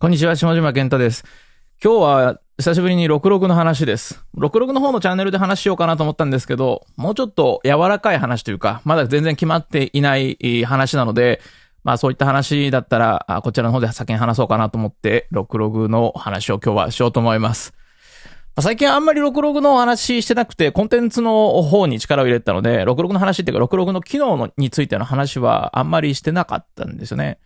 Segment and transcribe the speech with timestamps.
[0.00, 1.26] こんにちは、下島健太です。
[1.84, 4.24] 今日は久しぶりに66の話です。
[4.34, 11.42] 66の方のチャンネルで話しようかなと思ったんですけど、もうちょっと柔らかい話というか、まだ全然決まっていない話なので、
[11.84, 17.74] まあそういった話だったら、こちらの方で先に話そうかなと思って、66の話を今日はしようと思います。
[18.58, 27.36] 最近あんまり66の話してなくて、コンテンツの方に力を入れたので、66の話っていうか、66の機能のについての話はあんまりしてなかったんですよね。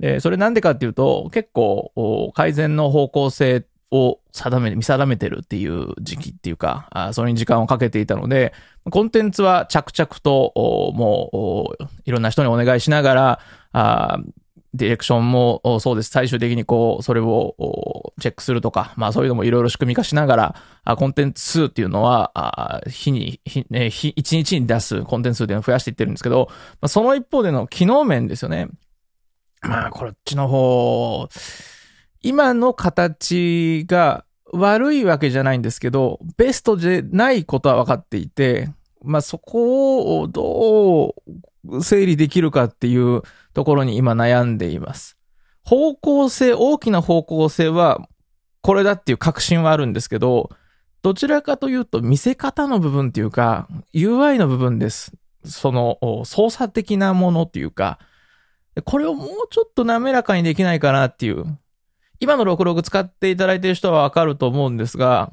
[0.00, 8.52] で、それなんでかっていうと、結構、改善の方向性を定め、見定めてるっていう時期っていうか、あそれに時間をかけていたので、
[8.90, 10.52] コンテンツは着々と、
[10.94, 13.40] もう、いろんな人にお願いしながら、
[13.72, 14.18] あ
[14.74, 16.10] ディレクションもそうです。
[16.10, 20.54] 最終的にこう、それをチェックするとか、まあそういうのもいろいろ仕組み化しなが
[20.84, 26.50] ら、コンテンツ数っていうのは、日に、日、日、一日に出すコンテンツ数っていうのを増やしていってるんですけど、
[26.86, 28.68] その一方での機能面ですよね。
[29.68, 31.28] まあ、こっちの方、
[32.22, 38.70] 今の形が悪いわけじゃないんですけど、ベストでないことは分かっていて、
[39.02, 41.14] まあそこをど
[41.68, 43.22] う整理できるかっていう
[43.54, 45.16] ところに今悩んでいます。
[45.64, 48.06] 方向性、大きな方向性は
[48.62, 50.50] これだっていう確信はあるんですけど、
[51.02, 55.12] どちらかというと見せ方の部分っていうか、UI の部分です。
[55.44, 57.98] その操作的なものっていうか、
[58.84, 61.44] これをもうちょっと滑らかにできないかなっていう。
[62.20, 65.32] 今の66使っていただいている人はわかると思うんですが、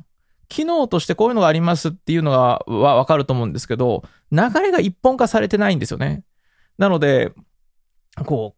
[0.49, 6.23] 機能としてこういうのがありますっていうのはわかると思うんですけど、流れが一本化されてないんですよね。
[6.77, 7.33] なので、
[8.25, 8.55] こ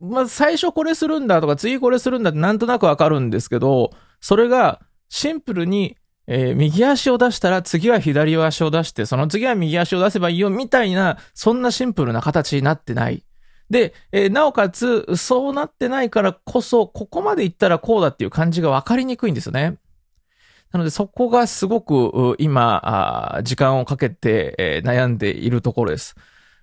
[0.00, 13.24] う、まず最初これするんだとか次これするんだってなんとなくわかるんですけど、それがシンプルに、えー右足を出したら次は左足を出して、その次は右足を出せばいいよみたいな、そんなシンプルな形になってない。
[13.70, 19.76] で、えーなおかつ、そうなってないからこそ、ここまでいったらこうだっていう感じが分かりにくいんですよね。
[20.72, 26.14] なので、そこがすごく、今、時間をかけて、えー悩んでいるところです。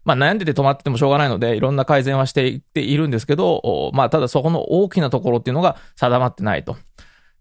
[0.06, 6.78] まあ、悩んでて止まっててもしょうがないので、いろんな改善はしていっているんですけど、まあ、ただそこの大きなところっていうのが定まってないと。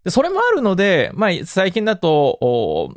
[0.03, 2.93] で、それもあるので、まあ、最近だと、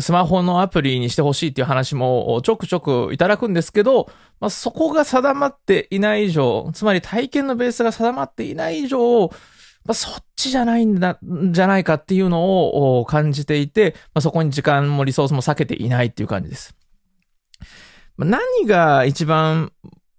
[0.00, 4.10] スマホのアプリにしてほしいっていう話もちょくちょくいただくんですけど、
[4.40, 9.28] まあ、そこが定まっていない以上、つまり体験のベースが定まっていない以上、
[9.84, 16.74] まあ、そっちじゃないんだ、じゃないかっていうのを感じていて、まあ、そこに時間もリソースも避けていないっていう感じです。
[18.16, 19.72] まあ、何が一番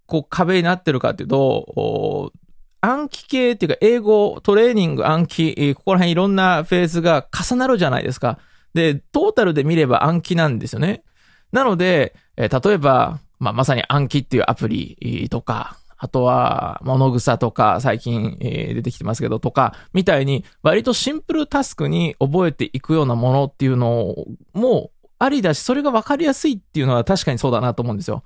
[0.05, 2.33] こう壁になってるかっていうと、
[2.81, 8.39] 暗記系っていうか英語、トレーニング、暗記、ここら辺いろんなフェーズが重なるじゃないですか。
[8.73, 11.03] で、トータルで見れば暗記なんですよね。
[11.51, 24.15] なので、えー例えば、まあ、まさに暗記っていうアプリとか、あとは、物草とか、最近、えー出てきてますけど、とか、みたいに、割とシンプルタスクに覚えていくようなものっていうの
[24.53, 28.23] も、ありだし、それが分かりやすいっていうのは確かにそうだなと思うんですよ。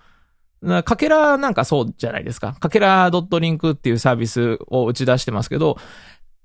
[0.61, 2.53] なかけらなんかそうじゃないですか。
[2.53, 5.77] かけら .link っていうサービスを打ち出してますけど、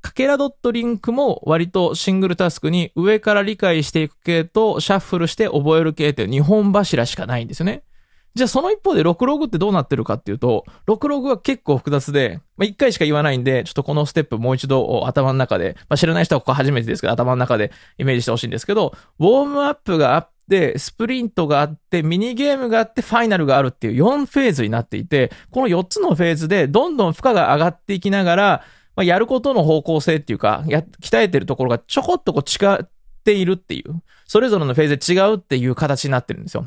[0.01, 7.83] かけら .link も割とシングルタスクに上から理解していく系とシャッフルして覚える系っていう2本柱しかないんですよね。
[8.35, 28.65] じゃあその一方で6ログってどうなってるかっていうと、6ログは結構複雑で、まあ、1回しか言わないんで、ちょっとこのステップもう一度頭の中で、まあ、知らない人はここ初めてですけど、頭の中でイメージしてほしいんですけど、ウォームアップがあって、スプリントがあって、ミニゲームがあって、ファイナルがあるっていう4フェーズになっていて、この4つのフェーズでどんどん負荷が上がっていきながら、
[28.99, 32.91] まあ、やることの方向性っていうか、や、鍛えてるところがちょこっとこう違っ
[33.23, 36.65] ているっていう、それぞれのフェーズで違うっていう形になってるんですよ。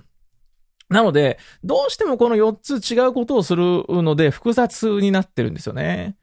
[0.87, 6.15] なので、どうしてもこの4つ違うことをするので複雑になってるんですよね。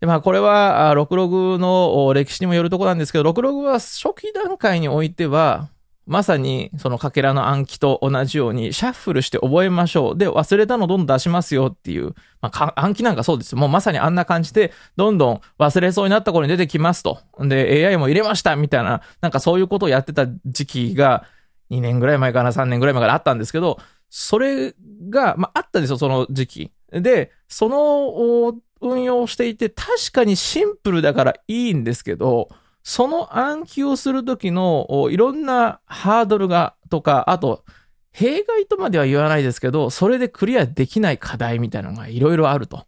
[0.00, 5.68] でまあこれは、あ66の歴史にもよるとこなんですけど、66は初期段階においては、
[6.06, 10.18] まさにそのかけらの暗記と同じようにシャッフルして覚えましょう。
[10.18, 13.56] で、忘れたのどんどん出しますよっていう、まあ暗記なんかそうです。
[13.56, 17.20] もうまさにあんな感じで、どんどん忘れそうになった頃に出てきますと。
[17.40, 21.24] で、AI も入れましたみたいな、なんかそういうことをやってた時期が、
[21.70, 23.78] 2年ぐらい前かな、3年ぐらい前からあったんですけど、
[24.10, 24.74] それ
[25.08, 26.72] が、まあ、あったんですよ、その時期。
[26.92, 32.48] で、その運用をしていて、確かにシンプルだからいいんですけど、
[32.84, 37.64] その暗記をするときのいろんなハードルが、とか、あと、
[38.12, 42.86] 弊害とまでは言わないですけど、それでクリアできない課題みたいなのがいろいろあると。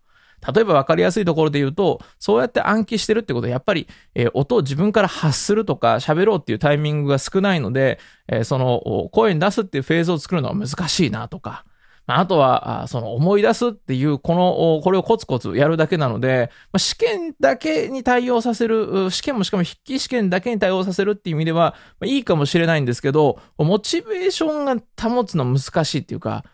[0.54, 7.98] 例えば分かりやすいところで言うと、そうやって暗記してるってことは、やっぱり、えー音を自分から発するとか喋ろうっていうタイミングが少ないので、
[8.28, 11.64] えーその声に出すっていうフェーズを作るのは難しいなとか、
[12.06, 24.76] あ、とは、その思い出すっていう、この、これをコツコツやるだけなので、まあ、試験だけに対応させる、試験もしかも筆記試験だけに対応させるっていう意味では、まあ、いいかもしれないんですけど、モチベーションが
[25.10, 26.44] 保つの難しいっていうか、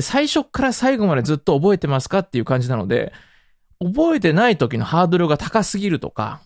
[0.00, 3.12] 最初から最後までずっと覚えてますかっていう感じなので、
[3.80, 6.40] 覚えてない時のハードルが高すぎるとか、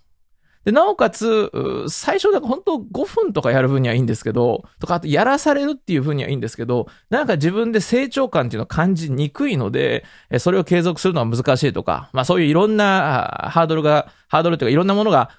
[0.66, 1.52] で、なおかつ、
[1.88, 10.04] 最初だから本当5分とかやる分にはいいんですけど、とか、あとやらされるっていう分にはいいんですけど、なんか自分で成長感っていうのを感じにくいので、
[10.40, 15.30] それを継続するのは難しいとか、まあそういういろんなハードルが、ハードルというかいろんなものが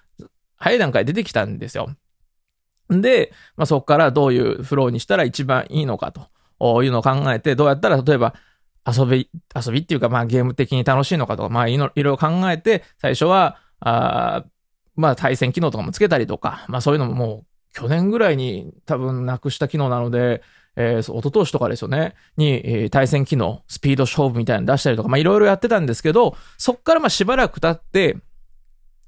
[0.56, 1.94] 早い段階で出てきたんですよ。
[2.90, 8.34] で、まあそこからどういうフローにしたら一番いいのかというのを考えて、どうやったら例えば
[8.88, 14.46] 遊び、遊びっていうかまあゲーム的に楽しいのかとか、まあいろいろ考えて、最初は、あ
[14.98, 20.42] まあ対戦機能とかもつけたりとか、まあそういうのももう去年ぐらいに多分なくした機能なので、
[20.76, 28.18] えー、一昨年とかですよね、に、えー、対戦機能、スピード勝負みたいなの出したりとか、まあいろいろやってたんですけど、そっからまあしばらく経って、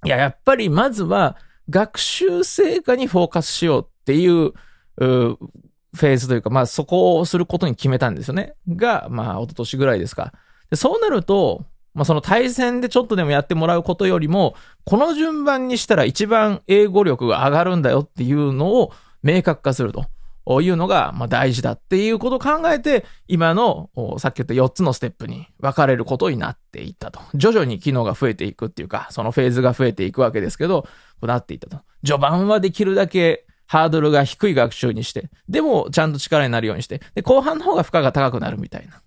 [0.06, 1.38] いや、やっぱりまずは
[1.70, 4.54] 学習成果にフォーカスしようっていう、う
[4.98, 8.54] フェーズというか、まあそこをすることに決めたんですよね。
[8.68, 10.34] が、まあ一昨年ぐらいですか。
[10.70, 14.56] でそうなると、まあ、その対戦でちょっとでもやってもらうことよりも、
[14.86, 18.92] この順番にしたら一番英語力が上がるんだよっていうのを
[19.24, 20.06] 明確化すると。
[20.62, 27.20] いうのが、ま大事だっていうことを考えて、今の、さっき言った4つのステップに分かれることになっていったと。
[27.36, 30.90] 徐々に機能が増えていくっていうか、そのフェーズが増えていくわけですけど、こ
[31.24, 31.82] うなっていったと。
[32.04, 39.04] 序盤はできるだけハードルが低い学習にして、でもちゃんと力になるようにして、で、後半の方が負荷が高くなるみたいな、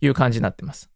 [0.00, 0.90] いう感じになってます。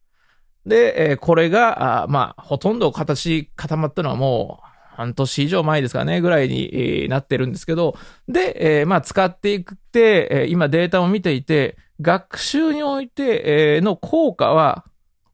[0.66, 4.66] で、え、これが、あまあ、ほとんど形固まったのはもう、
[4.96, 7.96] 半年以上前ですかね、ぐらいに、なってるんですけど、
[8.28, 14.84] で、えー、まあ、使っていくって、え、今データを見ていて、学習において、の効果は、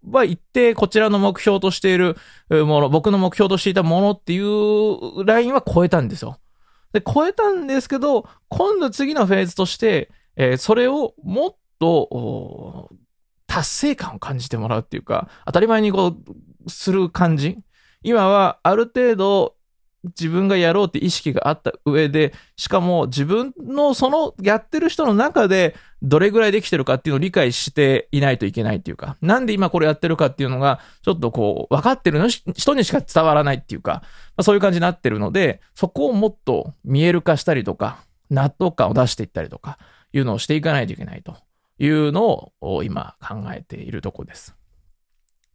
[0.08, 2.16] は一定こちらの目標としている
[2.48, 6.38] もの、僕の目標としていたものっていうラインは超えたんですよ。
[6.92, 12.90] で、超えたんですけど、今度次のフェーズとして、え、それをもっと、
[13.50, 16.14] 達成感を感じてもらうっていうか、当たり前にこ
[16.64, 17.58] う、する感じ。
[18.04, 19.56] 今はある程度
[20.04, 34.02] 自分がやろうって意識があった上で、しかも自分のそのやってる人の中でどれぐらいできてるかっていうのを理解していないといけないっていうか、なんで今これやってるかっていうのが、ちょっとこう、分かってるの人にしか伝わらないっていうか、ま
[34.36, 37.98] あ、そういう感じになってるので、そこをもっと見える化したりとか、
[38.30, 39.76] 納得感を出していったりとか、
[40.12, 41.36] いうのをしていかないといけないと。
[41.80, 44.54] いうのを今考えているとこです。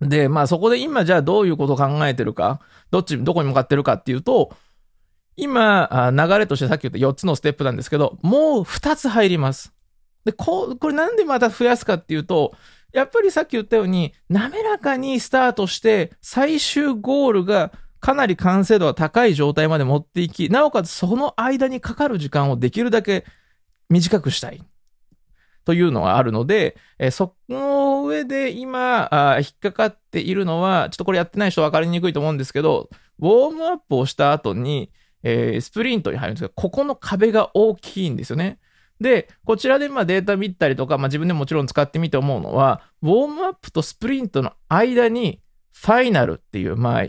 [0.01, 2.60] で、まあそこで今じゃあどういうことを考えてるか、
[2.92, 4.51] どっち、どこに向かってるかっていうと、
[5.38, 9.74] 今、流れとしてさっき言った4つのステップなんですけど、もう2つ入ります。
[10.25, 12.54] で、こう、これなんでまた増やすかっていうと、
[12.92, 23.25] やっぱりさっき言ったように、滑らかにスタートして、最終ゴールがかなり完成度が高い状態まで持っていき、なおかつその間にかかる時間をできるだけ
[23.89, 24.63] 短くしたい。
[25.65, 32.89] というのがあるので、えその上で今あ、引っかかっているのは、ちょっとこれやってない人分かりにくいと思うんですけど、
[33.19, 34.91] ウォームアップをした後に、
[35.23, 38.59] えー、スプリントに入るんですけど、ここの壁が大きいんですよね。
[39.01, 45.41] で、こちらでまあデータ見たりとか、まあ自分でもちろん使ってみて思うのは、ウォームアップとスプリントの間に、
[45.73, 47.03] ファイナルっていう、まあ、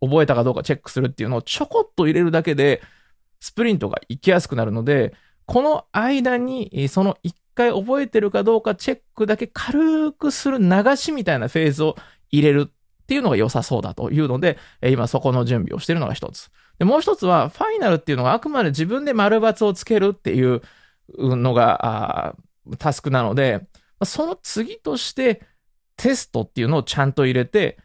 [0.00, 2.82] 覚えたかどうかチェックするっていうのをちょこっと入れるだけで、
[3.40, 5.14] スプリントが行きやすくなるので、
[5.46, 11.96] この間に、その1回覚えてるかどうかチェックだけ軽くする流しみたいなフェーズを
[12.30, 16.50] 入れるっていうのが良さそうだというので、今そこの準備をしているのが一つ。
[16.78, 20.62] で、もう一つは、ファイナルっていうのがあくまで自分で丸抜をつけるっていう
[21.18, 22.34] のが、
[22.78, 23.66] タスクなので、
[24.04, 25.42] その次として
[25.96, 27.78] テストっていうのをちゃんと入れて、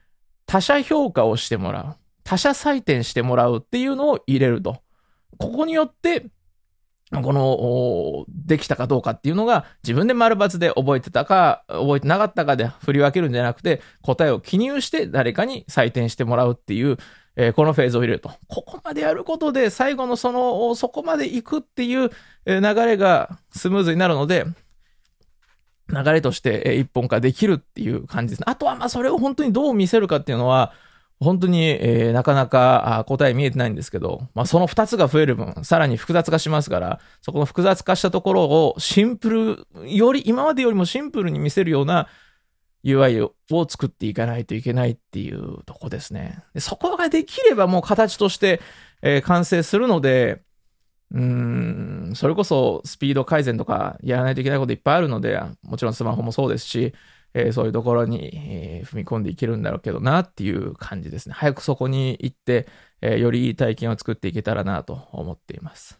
[0.46, 1.96] 他者評価をしてもらう。
[2.24, 4.82] 他者採点してもらうっていうのを入れると。
[5.38, 6.28] ここによって、
[7.12, 16.98] この、できたかどうかっていうのが自分で丸抜で覚えてたか、覚えてなかったかで振り分けるんじゃなくて、答えを記入して誰かに採点してもらうっていう、
[17.36, 18.32] えー、このフェーズを入れると。
[18.48, 22.12] ここまでやることで、最後のその、そこまで行くっていう
[22.46, 24.46] 流れがスムーズになるので、
[25.92, 28.46] 流れとして一本化できるっていう感じですね。
[28.48, 30.74] あとは、ま、それを本当にどう見せるかっていうのは、
[31.20, 42.08] 本当に、えー、なかなか答え見えてないんですけど、まあ、その二つが増える分、さらに複雑化しますから、そこの複雑化したところをシンプル、より、今までよりもシンプルに見せるような
[42.86, 46.44] UI を作っていかないといけないっていうとこですね。
[46.54, 48.62] でそこができればもう形として、
[49.02, 50.42] えー、完成するので、
[51.12, 51.22] うー、
[52.12, 56.94] ん、それこそスピード改善とかやらないといけないこといっぱいあるので、もちろんスマホもそうですし、
[57.34, 61.36] えー、そういうところに、えー、踏み込んでいけるんだろうけどなっていう感じですね。
[61.36, 62.68] 早くそこに行って、
[63.02, 66.00] えー、よりいい体験を作っていけたらなと思っています。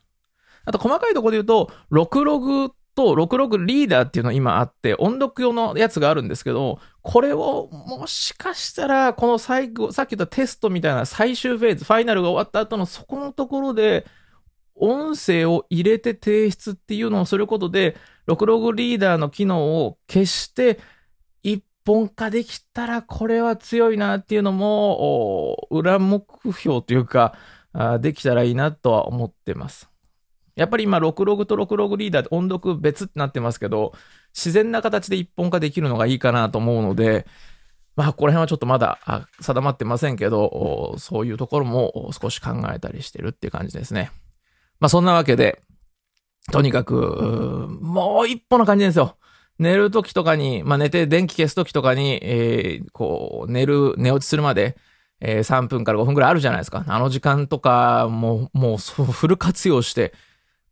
[0.66, 14.06] あと細かいところで言うと、6ログと66リーダーっていうの今あって、音読用のやつがあるんですけど、これをもしかしたら、この最後、さっき言ったテストみたいな最終フェーズ、ファイナルが終わった後のそこのところで、
[14.76, 17.96] 音声を入れて提出っていうのをすることで、
[18.28, 20.80] 66リーダーの機能を消して、
[21.86, 27.34] 本化できたらこれは強いなっていうのも、裏目標というか、
[28.00, 29.90] できたらいいなとは思ってます。
[30.56, 33.94] やっぱり今、66と66リーダーで音読別ってなってますけど、
[34.34, 37.26] 自然な形で一本化できるのがいいかなと思うので、
[37.96, 44.12] まあ、ここら辺はちょっとまだ定まってませんけど、そういうところも少し考えたりしてるっていう感じですね。
[44.80, 45.62] まあ、そんなわけで、
[46.52, 49.18] とにかく、もう一歩の感じですよ。
[49.60, 54.78] 寝るときとかに、まあ、寝て電気消すときとかに、えー、こう、寝る、寝落ちするまで、
[55.20, 56.86] えー、3分から5分くらいあるじゃないですか。
[56.88, 60.14] あの時間とか、もう、もう、フル活用して、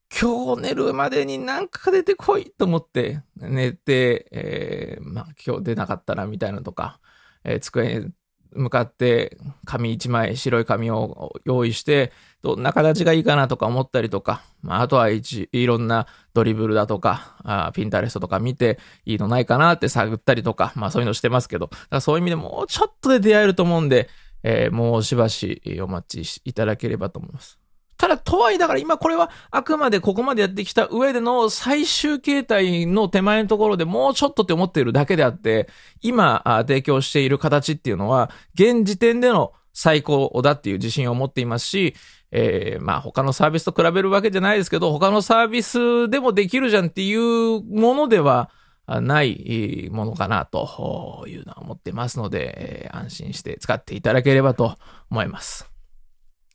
[0.10, 7.00] 今日寝るまでになんか出てこいと思って寝て、えー、まあ今日出なかったなみたいなとか、
[7.44, 8.06] えー、机
[8.54, 12.12] 向かって紙一枚、白い紙を用意して、
[12.42, 15.22] どんな形がいいかなとか思ったりとか、まあ、あとは、い
[15.66, 24.10] ろんなドリブルだとか、あピンタレストとか見ていいのないかなって探ったりとか、まあそういうのしてますけど、だからそういう意味でもうちょっとで出会えると思うんで、
[24.44, 27.60] えー、もうしばしお待ちいただければと思います。
[27.98, 35.68] ただ、とはいえ、だから今これはあくまでここまでやってきた上での最終形態の手前のところでもうちょっとって思っているだけであって、
[36.02, 41.96] 今提供している形っていうのは、現時点での最高だっていう自信を持っていますし、
[42.32, 48.50] えー、まあ他のサービスと比べるわけじゃないですけど、他のサービスでもできるじゃんっていうものでは
[48.88, 54.76] ないものかなというのは思ってますので、安心して使っていただければと
[55.10, 55.77] 思います。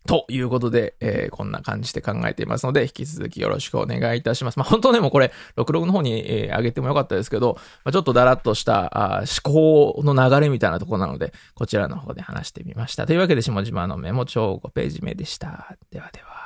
[0.06, 4.59] ということで、えー、こんな感じで考えていますので、引き続きよろしくお願いいたします。
[4.59, 13.06] まあ、本当でもこれ、66の方に、えー、上げてもよかったですけど、まあ、ちょっとだらっとしたあ思考の流れみたいなとこなので、こちらの方で話してみました。
[13.06, 15.76] というわけで、下島のメモ帳5ページ目でした。
[15.90, 16.42] ではでは。